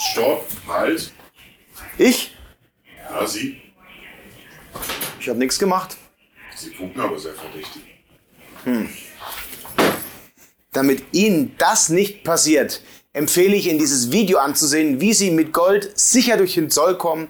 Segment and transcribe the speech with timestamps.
[0.00, 1.12] Stopp, halt.
[1.98, 2.34] Ich?
[3.10, 3.60] Ja, Sie.
[5.20, 5.96] Ich habe nichts gemacht.
[6.56, 7.82] Sie gucken aber sehr verdächtig.
[10.72, 12.82] Damit Ihnen das nicht passiert,
[13.12, 17.28] empfehle ich Ihnen dieses Video anzusehen, wie Sie mit Gold sicher durch den Zoll kommen,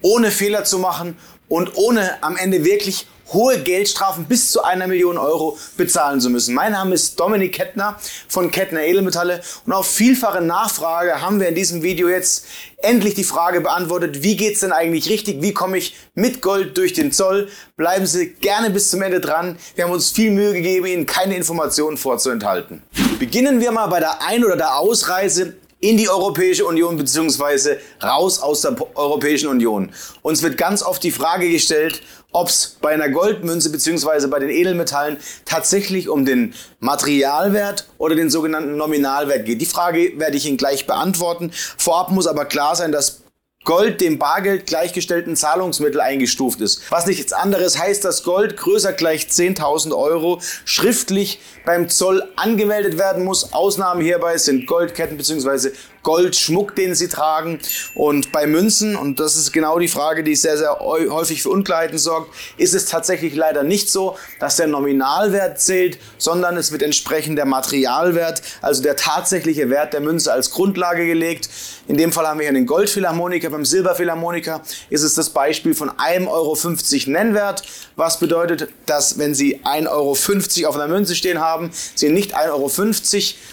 [0.00, 5.18] ohne Fehler zu machen und ohne am Ende wirklich hohe Geldstrafen bis zu einer Million
[5.18, 6.54] Euro bezahlen zu müssen.
[6.54, 7.98] Mein Name ist Dominik Kettner
[8.28, 12.46] von Kettner Edelmetalle und auf vielfache Nachfrage haben wir in diesem Video jetzt
[12.78, 15.42] endlich die Frage beantwortet, wie geht's denn eigentlich richtig?
[15.42, 17.48] Wie komme ich mit Gold durch den Zoll?
[17.76, 19.58] Bleiben Sie gerne bis zum Ende dran.
[19.74, 22.82] Wir haben uns viel Mühe gegeben, Ihnen keine Informationen vorzuenthalten.
[23.18, 28.40] Beginnen wir mal bei der Ein- oder der Ausreise in die Europäische Union beziehungsweise raus
[28.40, 29.92] aus der Europäischen Union.
[30.22, 34.50] Uns wird ganz oft die Frage gestellt, ob es bei einer Goldmünze beziehungsweise bei den
[34.50, 39.60] Edelmetallen tatsächlich um den Materialwert oder den sogenannten Nominalwert geht.
[39.60, 41.50] Die Frage werde ich Ihnen gleich beantworten.
[41.76, 43.22] Vorab muss aber klar sein, dass
[43.66, 46.80] Gold dem Bargeld gleichgestellten Zahlungsmittel eingestuft ist.
[46.88, 53.24] Was nichts anderes heißt, dass Gold größer gleich 10.000 Euro schriftlich beim Zoll angemeldet werden
[53.24, 53.52] muss.
[53.52, 55.70] Ausnahmen hierbei sind Goldketten bzw.
[56.06, 57.58] Goldschmuck, den sie tragen.
[57.92, 61.98] Und bei Münzen, und das ist genau die Frage, die sehr, sehr häufig für Unklarheiten
[61.98, 67.38] sorgt, ist es tatsächlich leider nicht so, dass der Nominalwert zählt, sondern es wird entsprechend
[67.38, 71.48] der Materialwert, also der tatsächliche Wert der Münze als Grundlage gelegt.
[71.88, 73.50] In dem Fall haben wir hier einen Goldphilharmoniker.
[73.50, 77.64] Beim Silberphilharmoniker ist es das Beispiel von 1,50 Euro Nennwert,
[77.96, 82.44] was bedeutet, dass wenn Sie 1,50 Euro auf einer Münze stehen haben, Sie nicht 1,50
[82.52, 82.70] Euro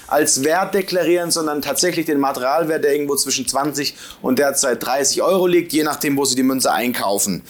[0.08, 5.48] als Wert deklarieren, sondern tatsächlich den Materialwert, der irgendwo zwischen 20 und derzeit 30 Euro
[5.48, 7.44] liegt, je nachdem, wo Sie die Münze einkaufen.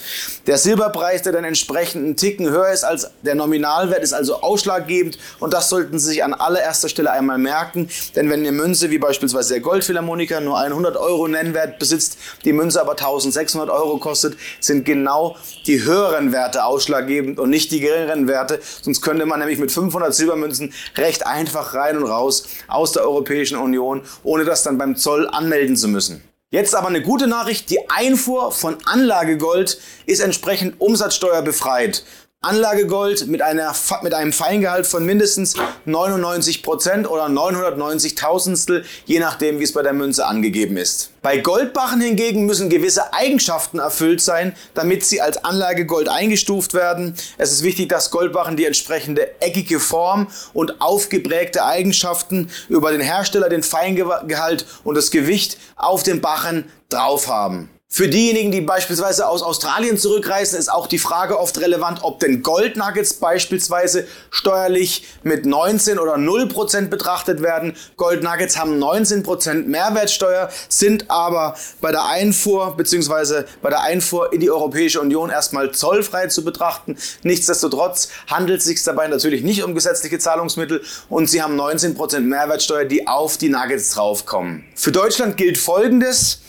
[0.46, 5.18] Der Silberpreis, der dann entsprechend einen Ticken höher ist als der Nominalwert, ist also ausschlaggebend.
[5.40, 8.98] Und das sollten Sie sich an allererster Stelle einmal merken, denn wenn eine Münze wie
[8.98, 14.84] beispielsweise der Goldphilharmoniker nur 100 Euro Nennwert besitzt, die Münze aber 1600 Euro kostet, sind
[14.84, 19.72] genau die höheren Werte ausschlaggebend und nicht die geringeren Werte, sonst könnte man nämlich mit
[19.72, 24.96] 500 Silbermünzen recht einfach rein und raus aus der Europäischen Union, ohne das dann beim
[24.96, 26.22] Zoll anmelden zu müssen.
[26.50, 32.04] Jetzt aber eine gute Nachricht, die Einfuhr von Anlagegold ist entsprechend umsatzsteuerbefreit.
[32.44, 35.54] Anlagegold mit, einer, mit einem Feingehalt von mindestens
[35.86, 41.10] 99 Prozent oder 990 Tausendstel, je nachdem, wie es bei der Münze angegeben ist.
[41.22, 47.14] Bei Goldbarren hingegen müssen gewisse Eigenschaften erfüllt sein, damit sie als Anlagegold eingestuft werden.
[47.38, 53.48] Es ist wichtig, dass Goldbarren die entsprechende eckige Form und aufgeprägte Eigenschaften über den Hersteller,
[53.48, 57.70] den Feingehalt und das Gewicht auf den Barren drauf haben.
[57.94, 62.42] Für diejenigen, die beispielsweise aus Australien zurückreisen, ist auch die Frage oft relevant, ob denn
[62.42, 67.76] Goldnuggets beispielsweise steuerlich mit 19 oder 0 Prozent betrachtet werden.
[67.96, 74.40] Goldnuggets haben 19 Prozent Mehrwertsteuer, sind aber bei der Einfuhr beziehungsweise bei der Einfuhr in
[74.40, 76.96] die Europäische Union erstmal zollfrei zu betrachten.
[77.22, 82.26] Nichtsdestotrotz handelt es sich dabei natürlich nicht um gesetzliche Zahlungsmittel und sie haben 19 Prozent
[82.26, 84.64] Mehrwertsteuer, die auf die Nuggets draufkommen.
[84.74, 86.40] Für Deutschland gilt Folgendes.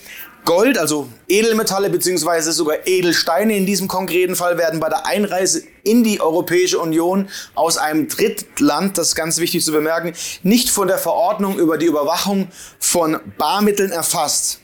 [0.46, 6.04] Gold, also Edelmetalle beziehungsweise sogar Edelsteine in diesem konkreten Fall werden bei der Einreise in
[6.04, 10.12] die Europäische Union aus einem Drittland, das ist ganz wichtig zu bemerken,
[10.44, 12.48] nicht von der Verordnung über die Überwachung
[12.78, 14.60] von Barmitteln erfasst.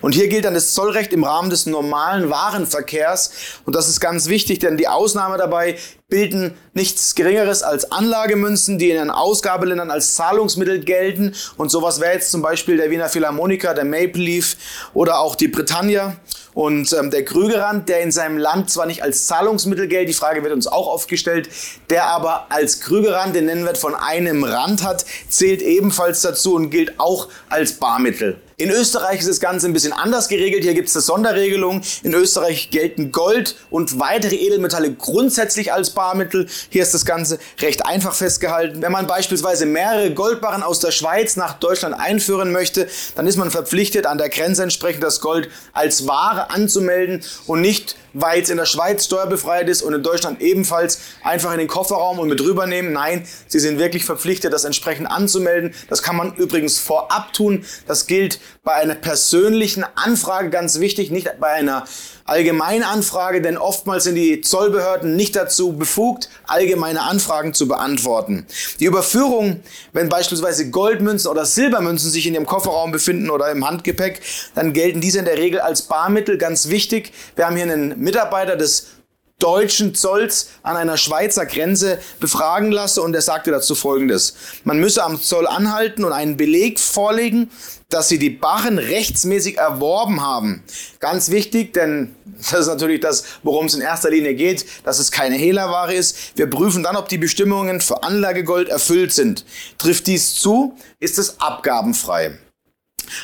[0.00, 3.30] Und hier gilt dann das Zollrecht im Rahmen des normalen Warenverkehrs.
[3.64, 5.76] Und das ist ganz wichtig, denn die Ausnahme dabei
[6.08, 11.34] bilden nichts Geringeres als Anlagemünzen, die in den Ausgabeländern als Zahlungsmittel gelten.
[11.56, 14.56] Und sowas wäre jetzt zum Beispiel der Wiener Philharmoniker, der Maple Leaf
[14.94, 16.16] oder auch die Britannia.
[16.54, 20.42] Und ähm, der Krügerrand, der in seinem Land zwar nicht als Zahlungsmittel gilt, die Frage
[20.42, 21.50] wird uns auch oft gestellt,
[21.90, 26.98] der aber als Krügerrand den Nennwert von einem Rand hat, zählt ebenfalls dazu und gilt
[26.98, 28.40] auch als Barmittel.
[28.58, 30.62] In Österreich ist das Ganze ein bisschen anders geregelt.
[30.62, 31.82] Hier gibt es eine Sonderregelung.
[32.02, 36.48] In Österreich gelten Gold und weitere Edelmetalle grundsätzlich als Barmittel.
[36.70, 38.80] Hier ist das Ganze recht einfach festgehalten.
[38.80, 43.50] Wenn man beispielsweise mehrere Goldbarren aus der Schweiz nach Deutschland einführen möchte, dann ist man
[43.50, 48.56] verpflichtet, an der Grenze entsprechend das Gold als Ware anzumelden und nicht weil es in
[48.56, 52.92] der Schweiz steuerbefreit ist und in Deutschland ebenfalls einfach in den Kofferraum und mit rübernehmen.
[52.92, 55.74] Nein, sie sind wirklich verpflichtet, das entsprechend anzumelden.
[55.90, 57.66] Das kann man übrigens vorab tun.
[57.86, 61.84] Das gilt bei einer persönlichen Anfrage ganz wichtig, nicht bei einer
[62.24, 68.46] allgemeine Anfrage, denn oftmals sind die Zollbehörden nicht dazu befugt, allgemeine Anfragen zu beantworten.
[68.80, 69.60] Die Überführung,
[69.92, 74.20] wenn beispielsweise Goldmünzen oder Silbermünzen sich in ihrem Kofferraum befinden oder im Handgepäck,
[74.54, 77.12] dann gelten diese in der Regel als Barmittel ganz wichtig.
[77.36, 78.88] Wir haben hier einen Mitarbeiter des
[79.38, 84.34] deutschen Zolls an einer Schweizer Grenze befragen lasse und er sagte dazu Folgendes.
[84.64, 87.50] Man müsse am Zoll anhalten und einen Beleg vorlegen,
[87.90, 90.64] dass sie die Barren rechtsmäßig erworben haben.
[91.00, 95.12] Ganz wichtig, denn das ist natürlich das, worum es in erster Linie geht, dass es
[95.12, 96.36] keine Hehlerware ist.
[96.36, 99.44] Wir prüfen dann, ob die Bestimmungen für Anlagegold erfüllt sind.
[99.78, 102.38] Trifft dies zu, ist es abgabenfrei.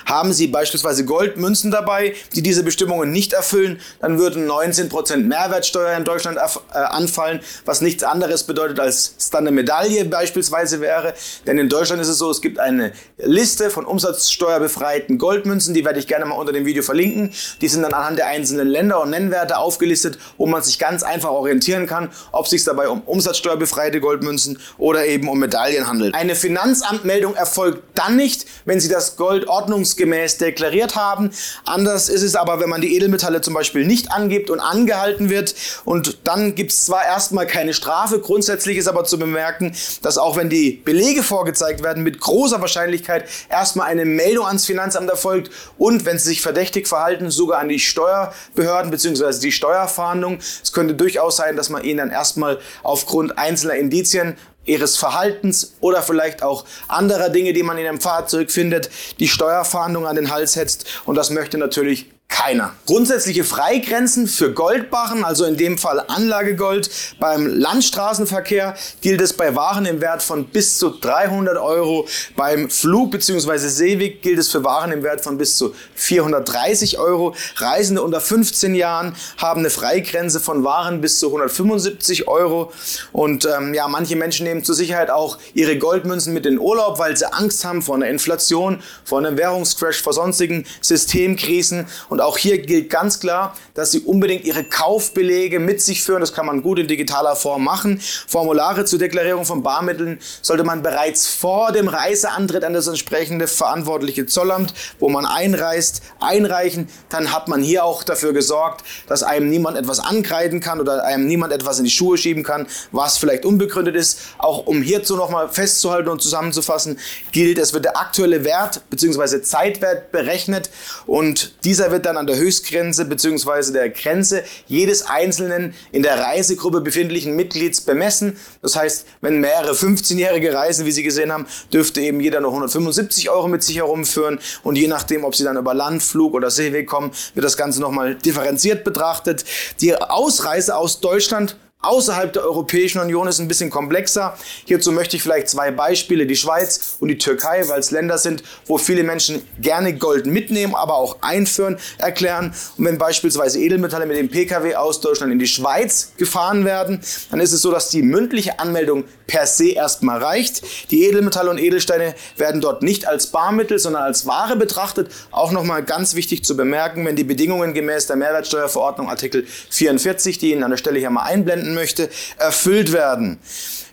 [0.06, 6.04] Haben Sie beispielsweise Goldmünzen dabei, die diese Bestimmungen nicht erfüllen, dann würden 19% Mehrwertsteuer in
[6.04, 11.14] Deutschland äh, anfallen, was nichts anderes bedeutet, als es dann eine Medaille beispielsweise wäre.
[11.46, 15.98] Denn in Deutschland ist es so, es gibt eine Liste von umsatzsteuerbefreiten Goldmünzen, die werde
[15.98, 17.32] ich gerne mal unter dem Video verlinken.
[17.60, 21.30] Die sind dann anhand der einzelnen Länder und Nennwerte aufgelistet, wo man sich ganz einfach
[21.30, 26.14] orientieren kann, ob es sich dabei um umsatzsteuerbefreite Goldmünzen oder eben um Medaillen handelt.
[26.14, 31.30] Eine Finanzamtmeldung erfolgt dann nicht, wenn Sie das Gold ordnungsgemäß ordnungsgemäß deklariert haben.
[31.64, 35.54] Anders ist es aber, wenn man die Edelmetalle zum Beispiel nicht angibt und angehalten wird.
[35.84, 40.36] Und dann gibt es zwar erstmal keine Strafe, grundsätzlich ist aber zu bemerken, dass auch
[40.36, 46.04] wenn die Belege vorgezeigt werden, mit großer Wahrscheinlichkeit erstmal eine Meldung ans Finanzamt erfolgt und
[46.04, 49.40] wenn sie sich verdächtig verhalten, sogar an die Steuerbehörden bzw.
[49.40, 50.38] die Steuerfahndung.
[50.62, 56.02] Es könnte durchaus sein, dass man ihnen dann erstmal aufgrund einzelner Indizien ihres Verhaltens oder
[56.02, 60.52] vielleicht auch anderer Dinge, die man in einem Fahrzeug findet, die Steuerfahndung an den Hals
[60.54, 60.86] setzt.
[61.04, 62.72] Und das möchte natürlich keiner.
[62.86, 66.90] Grundsätzliche Freigrenzen für Goldbarren, also in dem Fall Anlagegold,
[67.20, 72.08] beim Landstraßenverkehr gilt es bei Waren im Wert von bis zu 300 Euro.
[72.34, 73.58] Beim Flug bzw.
[73.58, 77.34] Seeweg gilt es für Waren im Wert von bis zu 430 Euro.
[77.56, 82.72] Reisende unter 15 Jahren haben eine Freigrenze von Waren bis zu 175 Euro.
[83.12, 87.14] Und ähm, ja, manche Menschen nehmen zur Sicherheit auch ihre Goldmünzen mit in Urlaub, weil
[87.14, 91.86] sie Angst haben vor einer Inflation, vor einem Währungscrash, vor sonstigen Systemkrisen.
[92.08, 96.20] Und auch hier gilt ganz klar, dass Sie unbedingt Ihre Kaufbelege mit sich führen.
[96.20, 98.00] Das kann man gut in digitaler Form machen.
[98.28, 104.26] Formulare zur Deklarierung von Barmitteln sollte man bereits vor dem Reiseantritt an das entsprechende verantwortliche
[104.26, 106.88] Zollamt, wo man einreist, einreichen.
[107.08, 111.26] Dann hat man hier auch dafür gesorgt, dass einem niemand etwas ankreiden kann oder einem
[111.26, 114.18] niemand etwas in die Schuhe schieben kann, was vielleicht unbegründet ist.
[114.38, 116.98] Auch um hierzu nochmal festzuhalten und zusammenzufassen,
[117.32, 119.42] gilt, es wird der aktuelle Wert bzw.
[119.42, 120.70] Zeitwert berechnet
[121.06, 123.72] und dieser wird dann dann an der Höchstgrenze bzw.
[123.72, 128.36] der Grenze jedes einzelnen in der Reisegruppe befindlichen Mitglieds bemessen.
[128.60, 133.30] Das heißt, wenn mehrere 15-Jährige reisen, wie Sie gesehen haben, dürfte eben jeder nur 175
[133.30, 137.12] Euro mit sich herumführen und je nachdem, ob Sie dann über Landflug oder Seeweg kommen,
[137.34, 139.44] wird das Ganze nochmal differenziert betrachtet.
[139.80, 144.36] Die Ausreise aus Deutschland außerhalb der Europäischen Union ist ein bisschen komplexer.
[144.64, 148.44] Hierzu möchte ich vielleicht zwei Beispiele, die Schweiz und die Türkei, weil es Länder sind,
[148.66, 152.54] wo viele Menschen gerne Gold mitnehmen, aber auch einführen, erklären.
[152.78, 157.00] Und wenn beispielsweise Edelmetalle mit dem Pkw aus Deutschland in die Schweiz gefahren werden,
[157.30, 160.62] dann ist es so, dass die mündliche Anmeldung per se erstmal reicht.
[160.90, 165.10] Die Edelmetalle und Edelsteine werden dort nicht als Barmittel, sondern als Ware betrachtet.
[165.32, 170.52] Auch nochmal ganz wichtig zu bemerken, wenn die Bedingungen gemäß der Mehrwertsteuerverordnung Artikel 44, die
[170.52, 172.08] Ihnen an der Stelle hier mal einblenden möchte,
[172.38, 173.38] erfüllt werden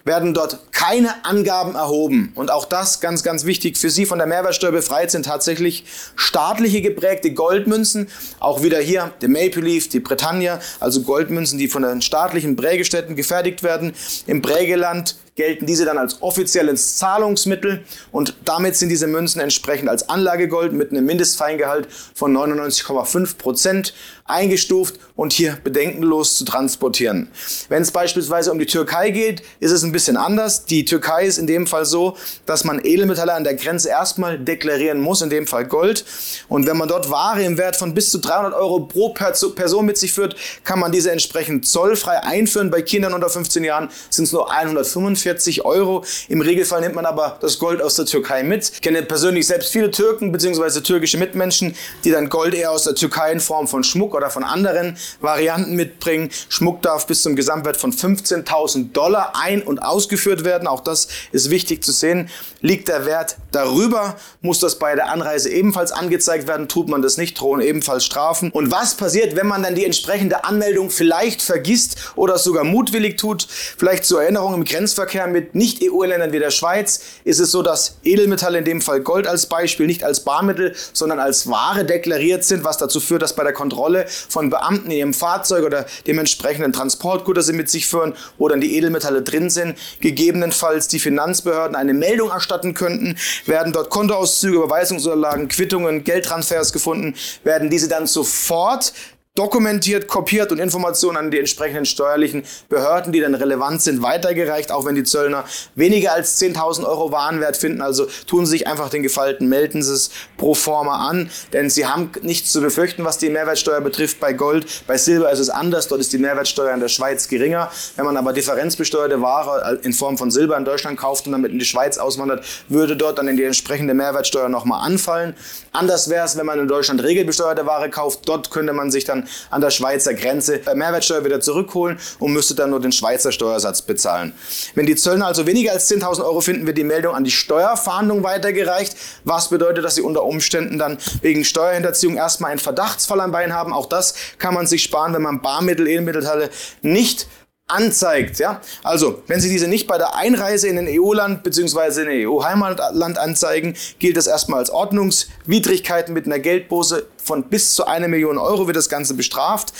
[0.09, 2.31] werden dort keine Angaben erhoben.
[2.33, 5.85] Und auch das ganz, ganz wichtig für Sie von der Mehrwertsteuer befreit sind tatsächlich
[6.15, 8.07] staatliche geprägte Goldmünzen.
[8.39, 13.15] Auch wieder hier der Maple Leaf, die Britannia, also Goldmünzen, die von den staatlichen Prägestätten
[13.15, 13.93] gefertigt werden.
[14.25, 20.09] Im Prägeland gelten diese dann als offizielles Zahlungsmittel und damit sind diese Münzen entsprechend als
[20.09, 23.93] Anlagegold mit einem Mindestfeingehalt von 99,5 Prozent
[24.25, 27.29] eingestuft und hier bedenkenlos zu transportieren.
[27.69, 30.65] Wenn es beispielsweise um die Türkei geht, ist es ein bisschen anders.
[30.65, 34.99] Die Türkei ist in dem Fall so, dass man Edelmetalle an der Grenze erstmal deklarieren
[34.99, 36.03] muss, in dem Fall Gold.
[36.49, 39.97] Und wenn man dort Ware im Wert von bis zu 300 Euro pro Person mit
[39.97, 42.69] sich führt, kann man diese entsprechend zollfrei einführen.
[42.69, 46.03] Bei Kindern unter 15 Jahren sind es nur 145 40 Euro.
[46.27, 48.71] Im Regelfall nimmt man aber das Gold aus der Türkei mit.
[48.73, 50.81] Ich kenne persönlich selbst viele Türken bzw.
[50.81, 54.43] türkische Mitmenschen, die dann Gold eher aus der Türkei in Form von Schmuck oder von
[54.43, 56.31] anderen Varianten mitbringen.
[56.49, 60.67] Schmuck darf bis zum Gesamtwert von 15.000 Dollar ein- und ausgeführt werden.
[60.67, 62.29] Auch das ist wichtig zu sehen.
[62.61, 66.67] Liegt der Wert darüber, muss das bei der Anreise ebenfalls angezeigt werden.
[66.67, 68.51] Tut man das nicht, drohen ebenfalls Strafen.
[68.51, 73.47] Und was passiert, wenn man dann die entsprechende Anmeldung vielleicht vergisst oder sogar mutwillig tut?
[73.77, 77.97] Vielleicht zur Erinnerung im Grenzverkehr Verkehr mit Nicht-EU-Ländern wie der Schweiz ist es so, dass
[78.03, 82.63] Edelmetalle, in dem Fall Gold als Beispiel, nicht als Barmittel, sondern als Ware deklariert sind,
[82.63, 86.73] was dazu führt, dass bei der Kontrolle von Beamten in ihrem Fahrzeug oder dem entsprechenden
[86.73, 91.75] Transportgut, das sie mit sich führen, wo dann die Edelmetalle drin sind, gegebenenfalls die Finanzbehörden
[91.75, 98.93] eine Meldung erstatten könnten, werden dort Kontoauszüge, Überweisungsunterlagen, Quittungen, Geldtransfers gefunden, werden diese dann sofort
[99.39, 104.83] dokumentiert, kopiert und Informationen an die entsprechenden steuerlichen Behörden, die dann relevant sind, weitergereicht, auch
[104.83, 107.81] wenn die Zöllner weniger als 10.000 Euro Warenwert finden.
[107.81, 111.85] Also tun Sie sich einfach den Gefalten, melden Sie es pro forma an, denn Sie
[111.85, 114.65] haben nichts zu befürchten, was die Mehrwertsteuer betrifft bei Gold.
[114.87, 117.71] Bei Silber ist es anders, dort ist die Mehrwertsteuer in der Schweiz geringer.
[117.95, 121.59] Wenn man aber differenzbesteuerte Ware in Form von Silber in Deutschland kauft und damit in
[121.59, 125.33] die Schweiz auswandert, würde dort dann in die entsprechende Mehrwertsteuer nochmal anfallen.
[125.71, 128.27] Anders wäre es, wenn man in Deutschland regelbesteuerte Ware kauft.
[128.27, 132.55] Dort könnte man sich dann an der Schweizer Grenze bei Mehrwertsteuer wieder zurückholen und müsste
[132.55, 134.33] dann nur den Schweizer Steuersatz bezahlen.
[134.75, 138.23] Wenn die Zöllner also weniger als 10.000 Euro finden, wird die Meldung an die Steuerfahndung
[138.23, 143.53] weitergereicht, was bedeutet, dass sie unter Umständen dann wegen Steuerhinterziehung erstmal einen Verdachtsfall am Bein
[143.53, 143.73] haben.
[143.73, 146.49] Auch das kann man sich sparen, wenn man Barmittel, Edelmittelteile
[146.81, 147.27] nicht
[147.69, 148.39] anzeigt.
[148.39, 148.61] Ja?
[148.83, 152.01] Also, wenn Sie diese nicht bei der Einreise in ein EU-Land bzw.
[152.01, 157.85] in ein EU-Heimatland anzeigen, gilt das erstmal als Ordnungswidrigkeit mit einer Geldbuße von bis zu
[157.85, 159.71] einer Million Euro wird das Ganze bestraft.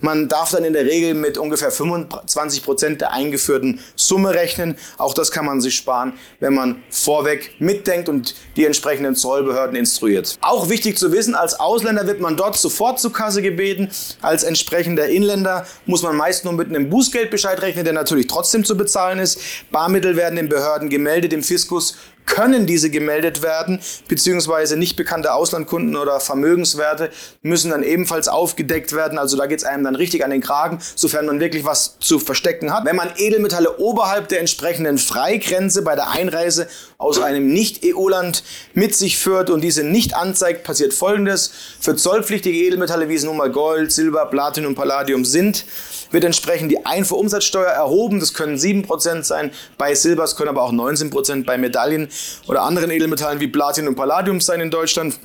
[0.00, 4.76] Man darf dann in der Regel mit ungefähr 25 Prozent der eingeführten Summe rechnen.
[4.98, 10.36] Auch das kann man sich sparen, wenn man vorweg mitdenkt und die entsprechenden Zollbehörden instruiert.
[10.40, 13.88] Auch wichtig zu wissen, als Ausländer wird man dort sofort zur Kasse gebeten.
[14.20, 18.76] Als entsprechender Inländer muss man meist nur mit einem Bußgeldbescheid rechnen, der natürlich trotzdem zu
[18.76, 19.38] bezahlen ist.
[19.70, 21.94] Barmittel werden den Behörden gemeldet, dem Fiskus
[22.26, 27.10] können diese gemeldet werden, beziehungsweise nicht bekannte Auslandkunden oder Vermögenswerte
[27.42, 29.18] müssen dann ebenfalls aufgedeckt werden.
[29.18, 32.18] Also da geht es einem dann richtig an den Kragen, sofern man wirklich was zu
[32.18, 32.84] verstecken hat.
[32.84, 36.68] Wenn man Edelmetalle oberhalb der entsprechenden Freigrenze bei der Einreise
[36.98, 41.50] aus einem Nicht-EU-Land mit sich führt und diese nicht anzeigt, passiert Folgendes.
[41.80, 45.66] Für zollpflichtige Edelmetalle, wie es nun mal Gold, Silber, Platin und Palladium sind,
[46.10, 48.20] wird entsprechend die Einfuhrumsatzsteuer erhoben.
[48.20, 52.08] Das können 7% sein bei Silber, es können aber auch 19% bei Medaillen
[52.46, 55.18] oder anderen Edelmetallen wie Platin und Palladium sein in Deutschland.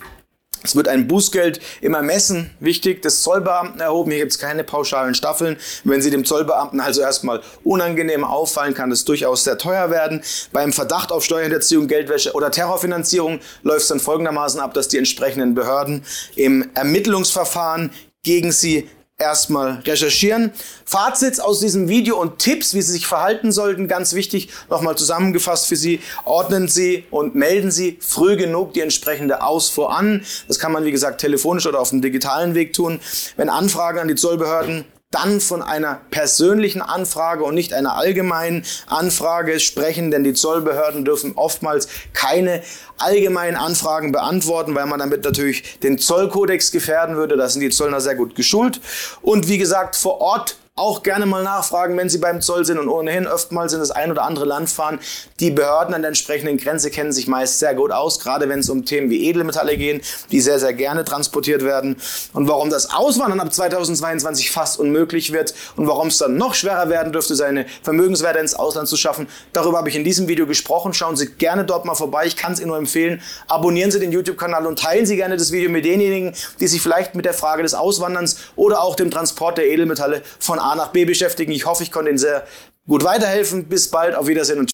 [0.64, 4.12] Es wird ein Bußgeld im Ermessen wichtig des Zollbeamten erhoben.
[4.12, 5.58] Hier gibt es keine pauschalen Staffeln.
[5.84, 10.22] Wenn Sie dem Zollbeamten also erstmal unangenehm auffallen, kann das durchaus sehr teuer werden.
[10.54, 15.56] Beim Verdacht auf Steuerhinterziehung, Geldwäsche oder Terrorfinanzierung läuft es dann folgendermaßen ab, dass die entsprechenden
[15.56, 16.04] Behörden
[16.36, 17.92] im Ermittlungsverfahren
[18.24, 18.88] gegen Sie
[19.22, 20.52] erstmal recherchieren.
[20.84, 25.68] Fazit aus diesem Video und Tipps, wie Sie sich verhalten sollten, ganz wichtig, nochmal zusammengefasst
[25.68, 26.02] für Sie.
[26.26, 30.26] Ordnen Sie und melden Sie früh genug die entsprechende Ausfuhr an.
[30.48, 33.00] Das kann man, wie gesagt, telefonisch oder auf dem digitalen Weg tun.
[33.38, 39.60] Wenn Anfragen an die Zollbehörden dann von einer persönlichen Anfrage und nicht einer allgemeinen Anfrage
[39.60, 42.64] sprechen, denn die Zollbehörden dürfen oftmals keine
[42.98, 47.36] allgemeinen Anfragen beantworten, weil man damit natürlich den Zollkodex gefährden würde.
[47.36, 48.80] Da sind die Zollner sehr gut geschult.
[49.22, 52.88] Und wie gesagt, vor Ort auch gerne mal nachfragen, wenn Sie beim Zoll sind und
[52.88, 55.00] ohnehin oftmals in das ein oder andere Land fahren.
[55.42, 58.70] Die Behörden an der entsprechenden Grenze kennen sich meist sehr gut aus, gerade wenn es
[58.70, 60.02] um Themen wie Edelmetalle gehen,
[60.32, 61.98] die sehr, sehr gerne transportiert werden.
[62.32, 66.90] Und warum das Auswandern ab 2022 fast unmöglich wird und warum es dann noch schwerer
[66.90, 70.94] werden dürfte, seine Vermögenswerte ins Ausland zu schaffen, darüber habe ich in diesem Video gesprochen.
[70.94, 72.26] Schauen Sie gerne dort mal vorbei.
[72.28, 73.22] Ich kann es Ihnen nur empfehlen.
[73.50, 77.14] Abonnieren Sie den YouTube-Kanal und teilen Sie gerne das Video mit denjenigen, die sich vielleicht
[77.14, 80.22] mit der Frage des Auswanderns oder auch dem Transport der Edelmetalle
[80.62, 81.52] A nach B beschäftigen.
[81.52, 82.46] Ich hoffe, ich konnte Ihnen sehr
[82.88, 83.66] gut weiterhelfen.
[83.66, 84.72] Bis bald, auf Wiedersehen und